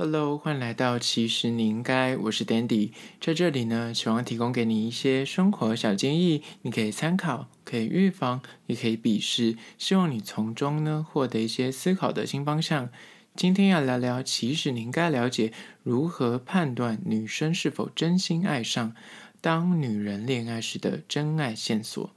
[0.00, 12.90] Hello，欢迎来到其实你应该，我是 Dandy，在这里呢，希望提供给你一些生活小建议，你可以参考，可以预防，也可以鄙视，希望你从中呢获得一些思考的新方向。
[13.34, 15.52] 今天要聊聊，其实你应该了解
[15.82, 18.94] 如何判断女生是否真心爱上，
[19.40, 22.14] 当女人恋爱时的真爱线索。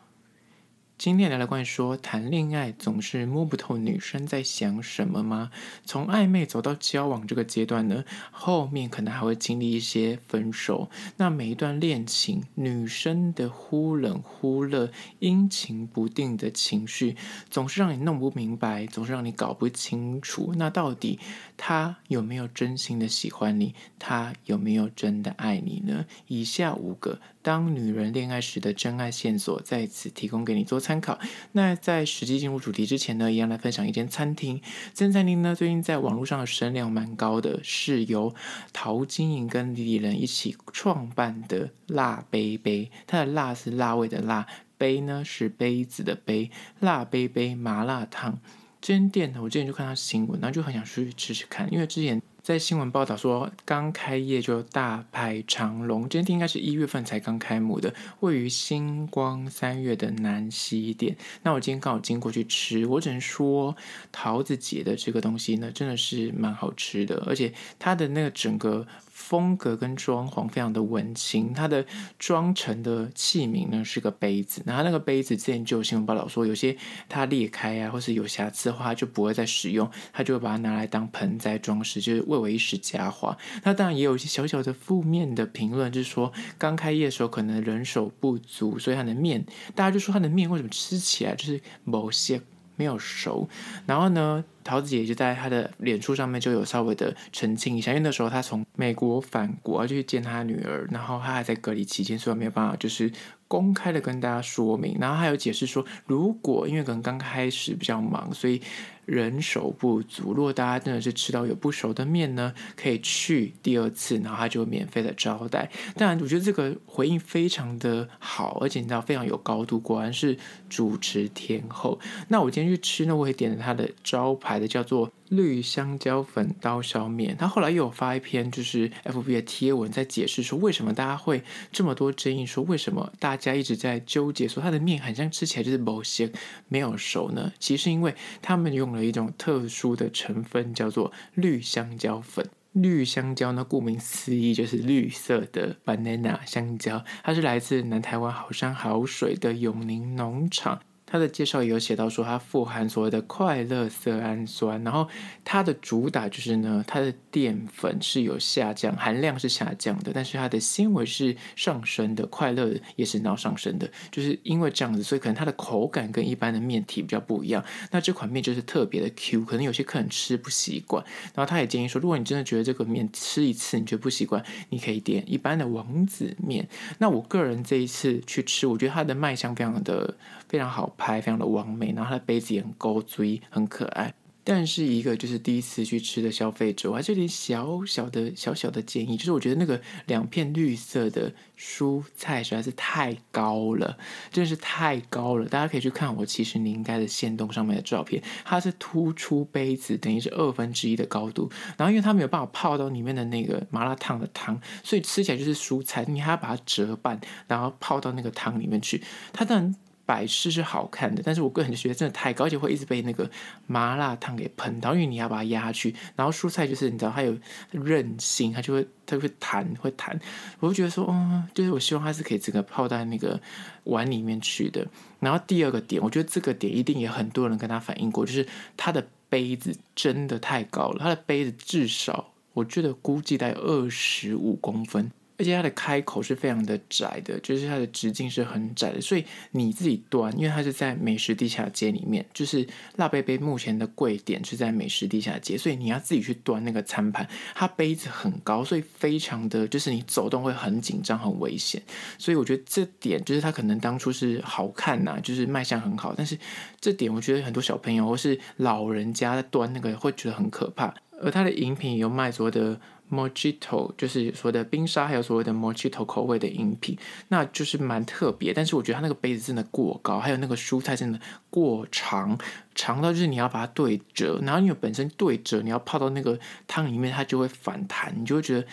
[1.01, 5.49] 今天聊聊关于说谈恋爱总是摸不透女生在想什么吗？
[5.83, 10.91] 从暧昧走到交往这个阶段呢，后面可能还会经历一些分手。
[11.17, 17.17] 那每一段恋情，女生的忽冷忽热、阴晴不定的情绪，
[17.49, 20.53] 总是让你弄不明白，总是让你搞不清楚。
[20.55, 21.19] 那到底
[21.57, 23.73] 他有没有真心的喜欢你？
[23.97, 26.05] 他有没有真的爱你呢？
[26.27, 31.01] 以下五个当女人恋爱时的真爱线索，在此提供给你做参。
[31.01, 31.19] 考。
[31.53, 34.61] 那在实际进入主题之前呢，一样来分享一间餐厅。
[34.93, 38.35] 这间餐厅呢，最近在网络上的声量蛮高的，是由
[38.71, 42.91] 陶晶莹跟李李仁一起创办的辣杯杯。
[43.07, 44.45] 它的辣是辣味的辣，
[44.77, 46.51] 杯呢是杯子的杯。
[46.79, 48.39] 辣杯杯麻辣烫。
[48.79, 52.21] 这间店呢，我之前就看到新闻，然后就很想出去吃吃看，因为之前。
[52.43, 56.09] 在新闻报道说，刚开业就大排长龙。
[56.09, 61.15] 今天应该是一月份才刚开幕的，位于星光三月的南西店。
[61.43, 63.75] 那我今天刚好经过去吃，我只能说
[64.11, 68.87] 桃子姐的这个东西呢，真的是蛮好吃的，而且它的那个整个。
[69.13, 71.85] 风格跟装潢非常的文青，它的
[72.17, 76.75] 装成的器皿呢是个杯子，然后那个杯子之前就有新闻报道说，有些
[77.07, 83.37] 它裂开啊，或是有瑕疵的话，它就不会再使用，它就会把它拿来当盆栽装饰，就是为为一时佳话。
[83.63, 92.41] 那当然也有一些小小的负面的评论，就是说刚开业的时候可能人手不足，所以它的面，大家就说它的面为什么吃起来就是某些。
[92.77, 93.47] 没有熟，
[93.85, 103.11] 然后呢，桃子姐就在她的脸书上面就有稍微的澄清一下，因为那时候她从美国返国，就去见她女儿，然后她还在隔离期间，所以没有办法就是
[103.47, 104.97] 公开的跟大家说明。
[104.99, 108.59] 然后还有解释说，如果因为可能刚开始比较忙，所以。
[109.05, 115.69] 人手不足，如果大家真的是吃到有不熟的面呢，可以去第二次，然后他就免费的招待。
[115.95, 120.37] 当然，我觉得这个回应非常的好，而且你知道非常有高度，果然是
[120.69, 121.99] 主持天后。
[122.27, 125.11] 那我今天去吃呢，我也点了他的招牌的，叫做。
[125.31, 131.41] 绿香蕉粉刀削面，他后来又有发一篇就是 FB 的贴文，在解释说为什么大家会
[131.71, 136.29] 这么多争议，说为什么大家一直在纠结，说他的面好像吃起来就是某些
[136.67, 137.53] 没有熟呢？
[137.59, 142.45] 其实因为他们用了一种特殊的成分，叫做绿香蕉粉。
[142.73, 150.81] 绿香蕉呢，顾名思义就是绿色的 banana 香蕉，它是来自南台湾好山好水的永宁农场。
[151.11, 155.05] 它的介绍也有写到说，它富含所谓的快乐色氨酸，然后
[155.43, 167.61] 它的主打就是呢，它的淀粉是有下降，含量是下降的，但是它的纤维是上升的，快乐也是闹上升的，就是因为这样子，所以可能它的口感跟一般的面体比较不一样。
[167.91, 171.03] 那这款面就是特别的 Q，可能有些客人吃不习惯，
[171.35, 176.65] 然后他也建议说，如果你真的觉得这个面吃一次你觉得不习惯，你可以点一般的王子面。
[176.99, 180.15] 那我个人这一次去吃，我觉得它的卖相非常的
[180.47, 180.89] 非常好。
[181.01, 184.13] 拍非常的完美，然后它的杯子也很高锥，很可爱。
[184.43, 193.97] 但是一个就是第一次去吃的消费者，我还是有点小小的小小的建议，就是我觉得那个两片绿色的蔬菜实在是太高了，
[194.31, 195.45] 真的是太高了。
[195.45, 201.47] 大家可以去看我其实你应该的线动上面的照片，它是突出杯子等于是二分之一的高度，
[201.77, 209.75] 然后因为它没有办法泡到里面的那个麻辣烫的汤，所以吃起来就是蔬菜，你还要把它折半，然后泡到那个汤里面去，它当然。
[210.11, 213.31] 摆饰是好看的，但是我个人就觉得真的太高，而且会一直被那个
[213.65, 215.95] 麻辣烫给喷到，因为你要把它压下去。
[216.17, 217.33] 然后蔬菜就是你知道它有
[217.71, 220.19] 韧性，它就会它就会弹会弹。
[220.59, 223.39] 我就觉得说，嗯，就是我希望它是可以整个泡在那个
[223.85, 224.85] 碗里面去的。
[225.21, 228.45] 然后第二个点，我觉得这个点一定也很多人跟他反映过，就是
[228.75, 235.09] 它的杯子真的太高了，它的杯子至少我觉得估计在二十五公分。
[235.41, 242.67] 而且它的开口是非常的窄的，就是它的直径是很窄的，所以你自己端，因为它是在美食地下街里面，就是
[242.97, 251.81] 辣杯杯目前的贵点是在美食地下街，所以你要自己去端那个餐盘，它杯子很高，所以非常的就是你走动会很紧张、很危险。
[252.19, 256.37] 所以我觉得这点就是它可能当初是好看呐、就是卖相很好，但是
[256.79, 260.93] 这点我觉得很多小朋友或是老人家在端那个会觉得很可怕。
[261.23, 262.79] 而它的饮品有卖所谓的
[263.11, 266.97] Mojito，就是所谓的冰沙，还有所谓的 Mojito 口味的饮品，
[267.27, 268.53] 那就是蛮特别。
[268.53, 271.19] 但是我觉得它那个杯子真的过高，还有那个蔬菜真的
[271.49, 272.37] 过长，
[272.73, 278.67] 长到就是你要把它对折，然后因为本身对折，你要泡到那个汤里面，它就会反弹，你就会觉得，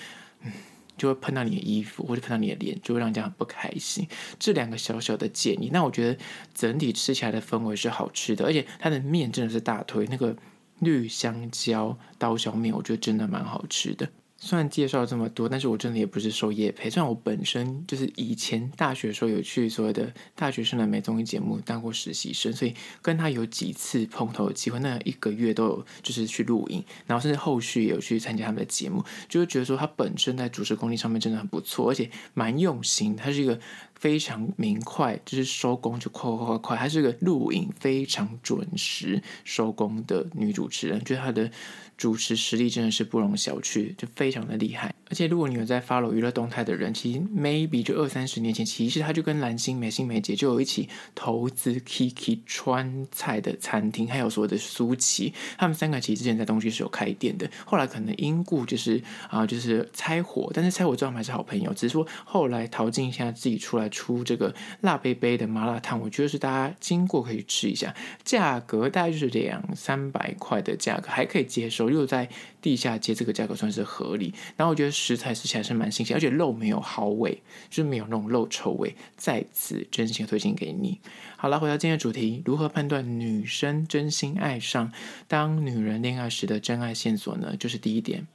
[0.45, 0.53] 嗯，
[0.97, 4.07] 就会喷到你的衣服或者喷到你的脸，就会让人家很不开心。
[4.39, 6.17] 这两个小小的建议，那我觉得
[6.55, 10.37] 整体吃起来的氛围是好吃的，而且它的面真的是大推那个。
[10.81, 14.09] 绿香蕉刀削面，我觉得真的蛮好吃的。
[14.41, 16.89] 虽然介绍这么多，但是我真的也不是收业配。
[16.89, 24.79] 虽然我本身就是以前大学的时候有去所谓的大学生的美综艺节目当过实习生，所以跟他有几次碰头的机会。
[24.79, 33.17] 那一个月都有就是去录影，然后甚至后续也有去参加他们的节目，就会觉得说他本身在主持功力上面真的很不错，而且蛮用心。
[33.17, 33.59] 他是一个。
[33.99, 41.51] 非常明快，就是收工就快快快快，还是个录影非常准时收工的女主持人，觉得她的
[41.99, 44.95] 主持实力真的是不容小觑，就非常的厉害。
[45.11, 72.29] 而且如果你有在 follow 娱乐动态的人，其实 maybe 就二三十年前，其实他就跟蓝心美、心美姐就有一起投资 Kiki 川菜的餐厅，还有所谓的苏琪，他们三个其实之前在东区是有开店的，后来可能因故就是啊、就是拆伙，但是拆伙之后还是好朋友，只是说后来陶晶莹现在自己出来出这个辣杯杯的麻辣烫，我觉得是大家经过可以吃一下，价格大概就是两三百块的价格还可以接受，又在
[72.61, 74.89] 地下街这个价格算是合理，然后我觉得。
[74.99, 77.41] 食材吃起来是蛮新鲜，而且肉没有好味，
[77.71, 78.97] 就是没有那种肉臭味。
[79.17, 80.99] 再次真心推荐给你。
[81.37, 84.93] 好了，回到今天的主题，如何判断女生真心爱上？
[85.29, 87.55] 当女人恋爱时的真爱线索呢？
[87.57, 88.27] 就是第一点，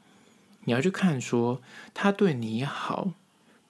[0.63, 1.61] 你要去看说
[1.93, 3.11] 她对你好。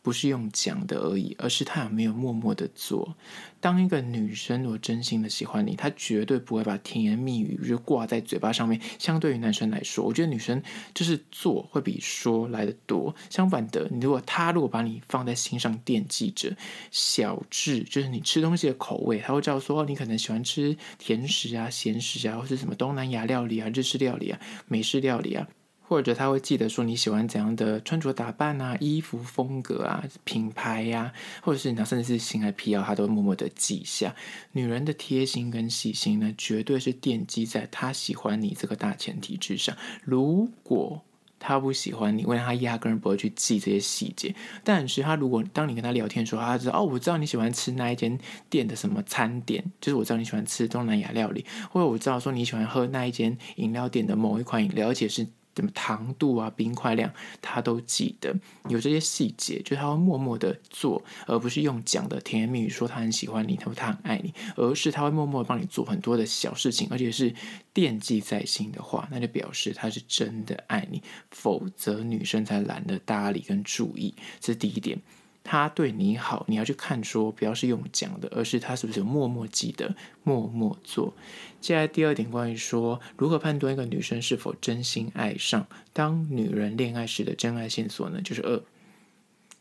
[0.04, 3.16] 不是用讲的而已，而是他有没有默默的做。
[3.62, 8.80] 当一个女生如果真心的喜欢你，她绝对不会把甜言蜜语就挂在嘴巴上面。
[9.00, 10.62] 相对于男生来说，我觉得女生
[10.94, 13.16] 就是做会比说来的多。
[13.30, 16.54] 相反的，你如果她如果把你放在心上惦记着，
[16.92, 25.48] 小智就是你吃东西的口味，她会知道说你可能喜欢吃甜食啊、咸食啊，或是什么东南亚料理啊、日式料理啊、美式料理啊。
[25.94, 31.14] 或者他会记得说你喜欢怎样的穿着打扮啊、衣服风格啊、品牌呀、啊，
[31.44, 34.16] 或者是你甚至是性爱癖好，他都会默默的记下。
[34.54, 39.78] 女人的贴心跟细心呢，绝对是奠基在她喜欢你这个大前提之上。
[40.04, 41.04] 如果
[41.38, 44.34] 她不喜欢你，为他压根不会去记这些细节。
[44.64, 48.18] 但是他如果当你跟他聊天的时候，她知道哦，我知道你喜欢吃那一间
[48.50, 55.28] 店的什么餐点，就是我知道你喜欢吃东南亚料理，或者我知道说你喜欢喝那一间饮料店的某一款饮料，而且是。
[55.54, 57.12] 怎么糖度啊、冰块量，
[57.42, 58.36] 他都记得，
[58.70, 67.34] 有这些细节，就是他会默默的做，而不是用讲的甜言蜜语说他很喜欢你，他说他很爱你，而是他会默默的帮你做很多的小事情，而且是
[67.74, 71.02] 惦记在心的话，那就表示他是真的爱你，
[71.32, 75.02] 否则女生才懒得搭理跟注意，这是第一点。
[75.44, 81.14] 他对你好，你要去看说，不要是用讲的，而是他是不是默默记得、默默做。
[81.60, 88.22] 接下来第二点，关于说如何判断一个女生是否真心爱上，当女人恋爱时的真爱线索呢？
[88.22, 88.62] 就是二，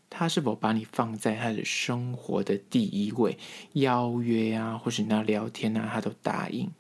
[0.09, 3.37] 她是否把你放在她的生活的第一位，
[3.73, 6.71] 邀约啊，或是你要聊天啊，她都答应。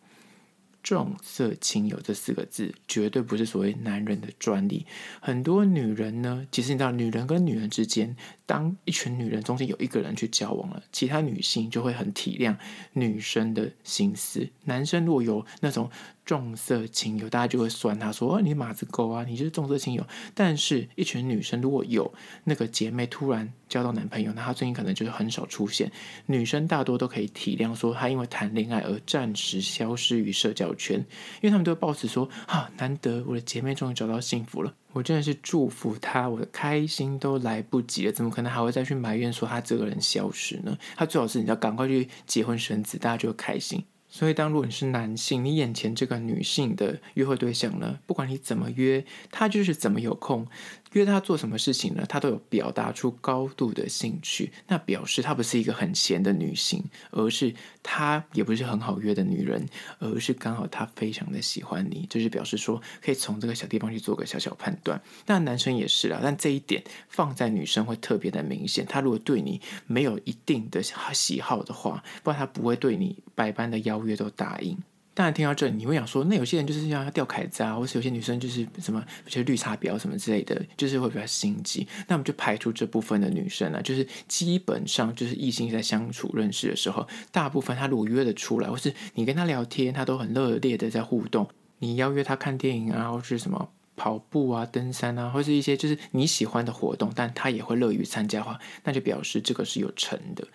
[0.82, 4.84] 重色轻友这四个字绝对不是所谓男人的专利。
[5.20, 12.56] 很多女人呢，其实你知道，女人跟女人之间，当一群女人中间有一个人去交往了，其他女性就会很体谅
[12.94, 14.48] 女生的心思。
[14.64, 15.90] 男生若有那种
[16.32, 20.02] 重色轻友，大家就会酸他说：“哦，你马子狗啊，你就是重色轻友。”
[20.32, 22.10] 但是，一群女生如果有
[22.44, 25.92] 那个姐妹突然交到男朋友，那她最近可能就是很少出现。
[26.24, 30.96] 女生大多都可以体谅，说她因为谈恋爱而暂时消失于社交圈，
[31.42, 40.78] 因为他们都会抱持说：“啊，难得我的姐妹终于找到幸福了，我真的是祝福她，我的开心都来不及了，怎么可能还会再去埋怨说她这个人消失呢？
[40.96, 43.84] 她最好是你要赶快去结婚生子，大家就会开心。”
[44.14, 50.46] 所以，当如果你是男性，你眼前这个女性的约会对象呢，不管你怎么约，她就是怎么有空。
[50.92, 52.04] 约她做什么事情呢？
[52.08, 59.68] 她都有表达出高度的兴趣，那表示她不是一个很闲的女性，而是她也不是很好约的女人，
[59.98, 65.00] 而是刚好她非常的喜欢你，就是表示说可以从这个小地方去做个小小判断。
[65.26, 68.86] 那男生也是啦，但这一点放在女生会特别的明显。
[68.86, 74.78] 她如果对你没有一定的喜好的话，不然她不会对你百般的邀约都答应。
[75.14, 81.86] 当然，听到这，你会想说，那有些人就是要吊凯子啊，或是有些女生就是什么，就是绿茶婊什么之类的，就是会比较心机。
[82.08, 91.46] 那我们就排除这部分的女生啊，就是基本上就是异性在相处认识的时候，大部分她如果约得出来，或是你跟她聊天，她都很热烈的在互动。
[91.80, 100.48] 你邀约她看电影啊，或是什么跑步啊、登山啊，或是一些就是你喜欢的活动，但他也会乐于参加的话，那就表示这个是有成的。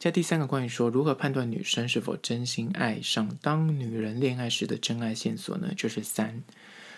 [0.00, 5.74] 在第三个关于说如何判断女生是否真心爱上当女人恋爱时的真爱线索呢？
[5.76, 6.42] 就是三，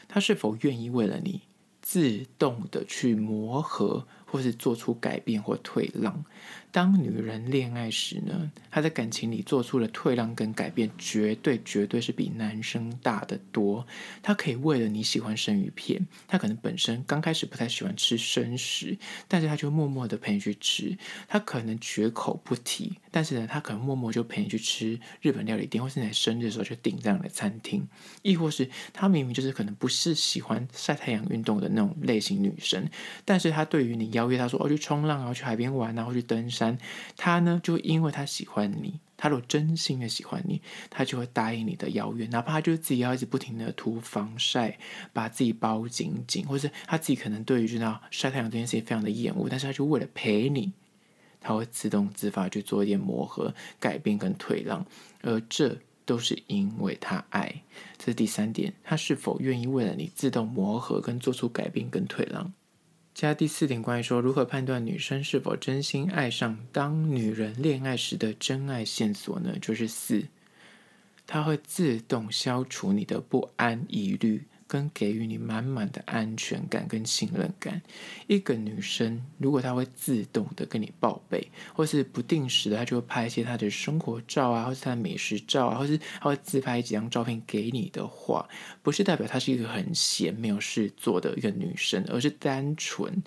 [0.07, 1.41] 她是否愿意为了你
[1.81, 4.07] 自动的去磨合。
[4.33, 6.25] 或是做出改变或退让。
[6.71, 13.87] 当女人恋爱时呢，她在感情里做出了退让跟改变，绝对绝对是比男生大得多。
[14.23, 18.97] 她可以为了你喜欢生鱼片，她可能本身刚开始不太喜欢吃生食，
[19.29, 20.97] 但是她就默默的陪你去吃。
[21.29, 27.87] 她可能绝口不提，但是呢，她可能默默就陪你去吃日本料理店，或是你在生日的时候就订这样的餐厅。
[28.23, 32.89] 亦或是她明明就是可能不是喜欢晒太阳运动的那种类型女生，
[33.27, 34.22] 但是她对于你要。
[34.23, 36.79] 邀约他说：“我、哦、去冲浪啊，去海边玩啊，或去登山。”
[37.19, 44.79] 他呢，就因为他喜欢你，他如果真心的喜欢你，他就会答应你的邀约，哪怕他就自己要一直不停的涂防晒，
[45.13, 50.73] 把自己包紧紧，或是他自己可能对于知道晒太阳这件事情非常的厌恶，但是他就为了陪你，
[51.41, 54.87] 他会自动自发去做一点磨合、改变跟退让，
[55.23, 57.63] 而这都是因为他爱。
[57.99, 62.53] 这是第三点，他是否愿意为了你自动磨合跟做出改变跟退让？
[63.15, 69.59] 加第四点，关于说如何判断女生是否真心爱上当女人恋爱时的真爱线索呢？
[69.61, 70.29] 就是四，
[71.27, 74.45] 它会自动消除你的不安疑虑。
[74.73, 77.83] 跟给予你满满的安全感跟信任感。
[78.27, 88.49] 一个女生如果她会自动的跟你报备，或是不定时的，她就会拍一些她的生活照啊，或是她的美食照啊，或是她会自拍几张照片给你的话，
[88.83, 93.23] 不是代表她是一个很闲没有事做的一个女生，而是单纯。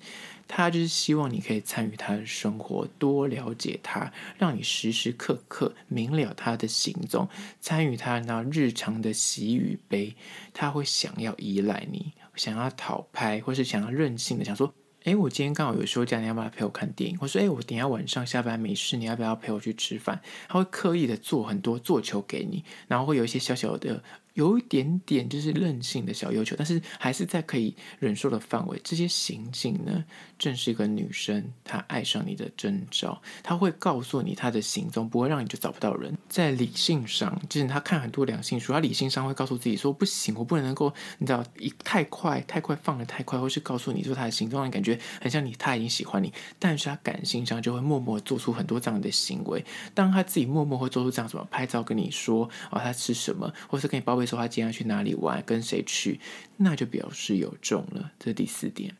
[0.47, 7.27] 他就是希望你可以参与他的生活，多了解他，让你时时刻刻明了他的行踪，
[7.59, 10.15] 参与他那日常的喜与悲。
[10.53, 14.73] 他会想要依赖你，想要讨拍，或是想要任性的想说
[15.05, 24.03] ：“诶，我今天刚好有休假，你要不要陪我看电影？”或说：“诶，我等下晚上下班没事，你要不要陪我去吃饭？”他会刻意的做很多做球给你，然后会有一些小小的。
[24.36, 28.80] 有一点点就是任性的小要求，但是还是在可以忍受的范围。
[28.84, 30.04] 这些行径呢，
[30.38, 33.22] 正是一个女生她爱上你的征兆。
[33.42, 36.18] 她会告诉你她的行踪，不会让你就找不到人。
[36.27, 46.34] 在理性上，就是她看很多两性书，她理性上会告诉自己说不行，我不能够，你知道，一太快太快放得太快，或是告诉你说她的行踪，让你感觉很像你，她已经喜欢你。
[46.60, 49.63] 但是她感性上就会默默做出很多这样的行为。
[49.94, 54.25] 当她自己默默会做出这样什么拍照跟你说哦，她吃什么，或是跟你报备。
[54.25, 56.20] 说他今天要去哪里玩，跟谁去，
[56.58, 58.12] 那就表示有中了。
[58.20, 58.96] 这是第四点。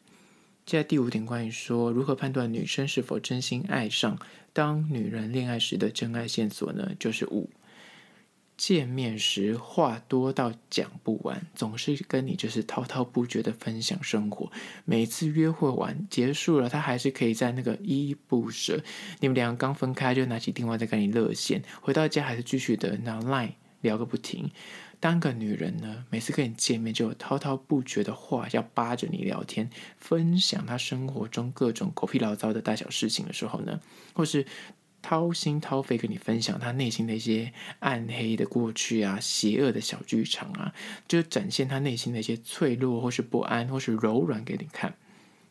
[0.66, 4.20] 接下第五点，关于说如何判断女生是否真心爱上
[4.52, 6.92] 当女人恋爱时的真爱线索呢？
[7.00, 7.50] 就是五。
[8.58, 14.50] 见面时话多到讲不完，总是跟你就是滔滔不绝的分享生活。
[14.86, 18.82] 每次约会完结束了，他还是可以在那个依依不舍。
[19.20, 23.52] 你们两个刚分开，就拿起电话在跟你热线，回到家还是继续的拿 line
[23.82, 24.50] 聊个不停。
[25.00, 33.80] 当个女人呢，每次跟你见面就有滔滔不绝的话要扒着你聊天，分享她生活中各种狗屁倒灶的大小事情的时候呢，
[34.14, 34.46] 或是
[35.02, 40.74] 掏心掏肺跟你分享她内心的一些暗黑的过去啊、邪恶的小剧场啊，
[41.08, 44.96] 就展现她内心的一些脆弱或是不安或是柔软给你看，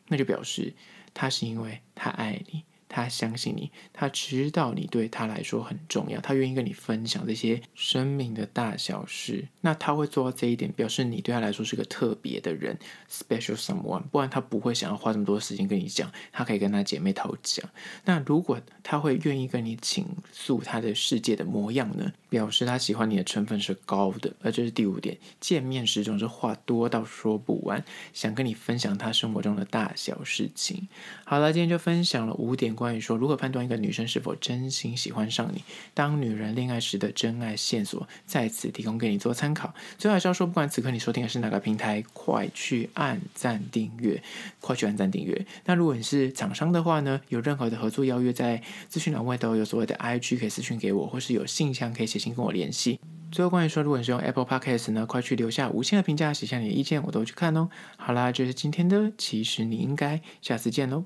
[0.09, 0.73] 那就表示
[1.13, 2.63] 她是因为她爱你。
[2.95, 9.49] 他相信你，他知道你对他来说很重要，他愿意跟你分享这些生命的大小事。
[9.59, 12.79] 那他会做到这一点，表示你对他来说是个特别的人
[13.11, 14.03] ，special someone。
[14.03, 17.69] 不然他不会想要花这么多时间跟你讲，他可以跟他姐妹头讲。
[18.05, 22.13] 那如果他会愿意跟你倾诉他的世界的模样呢？
[22.35, 24.33] 表示他喜欢你的成分是高的。
[24.43, 30.89] 而这是第五点，见面时总是话多到说不完，想跟你分享他生活中的大小事情。
[31.23, 32.75] 好了，今天就分享了五点。
[32.75, 35.63] 关于说如何判断一个女生是否真心喜欢上你，
[35.93, 39.73] 当女人恋爱时的真爱线索，在此提供给你做参考。
[39.97, 44.21] 最后还是要说，不管此刻你收听的是哪个平台，快去按赞订阅，
[44.59, 45.45] 快去按赞订阅。
[45.63, 52.99] 那如果你是厂商的话呢，有任何的合作邀约，在资讯栏位都有所谓的 IG 可以私讯给我，或是有信箱可以写请跟我联系。
[53.31, 57.69] 最后关于说，如果你是用 Apple Podcast 呢，快去留下五星的评价，写下你的意见，我都去看哦。
[57.97, 61.05] 好啦，这是今天的，其实你应该下次见喽。